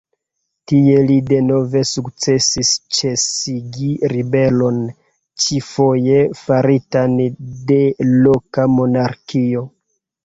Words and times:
Tie 0.69 0.93
li 1.09 1.15
denove 1.31 1.81
sukcesis 1.89 2.71
ĉesigi 2.99 3.91
ribelon, 4.15 4.79
ĉifoje 5.45 6.17
faritan 6.41 7.17
de 7.71 7.81
loka 8.25 8.67
monarkio. 8.81 9.67